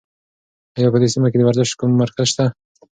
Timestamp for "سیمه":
1.13-1.27